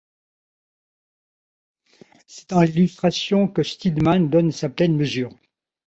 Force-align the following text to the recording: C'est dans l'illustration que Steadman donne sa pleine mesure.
C'est 2.25 2.49
dans 2.49 2.61
l'illustration 2.63 3.47
que 3.47 3.61
Steadman 3.61 4.31
donne 4.31 4.51
sa 4.51 4.67
pleine 4.67 4.97
mesure. 4.97 5.29